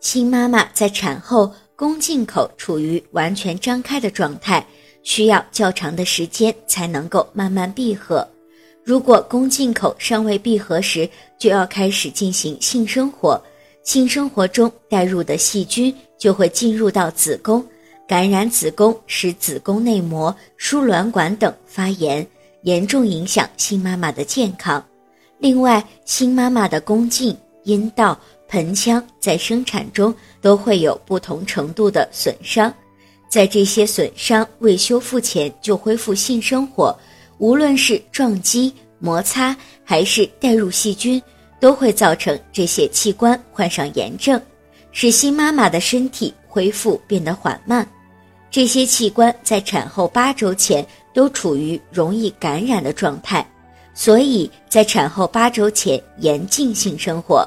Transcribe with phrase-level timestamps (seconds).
[0.00, 4.64] 新妈妈在产后宫颈口处于完全张开的状态，
[5.02, 8.26] 需要较长的时间才能够慢慢闭合。
[8.84, 11.08] 如果宫颈口尚未闭合时，
[11.38, 13.40] 就要开始进行性生活。
[13.82, 17.64] 性生活中带入的细菌就会进入到子宫，
[18.06, 22.26] 感染子宫，使子宫内膜、输卵管等发炎，
[22.62, 24.82] 严重影响新妈妈的健康。
[25.38, 27.36] 另外，新妈妈的宫颈、
[27.68, 28.18] 阴道。
[28.50, 32.72] 盆腔在生产中都会有不同程度的损伤，
[33.28, 36.98] 在这些损伤未修复前就恢复性生活，
[37.36, 39.54] 无论是撞击、摩擦
[39.84, 41.22] 还是带入细菌，
[41.60, 44.40] 都会造成这些器官患上炎症，
[44.92, 47.86] 使新妈妈的身体恢复变得缓慢。
[48.50, 50.82] 这些器官在产后八周前
[51.12, 53.46] 都处于容易感染的状态，
[53.92, 57.46] 所以在产后八周前严禁性生活。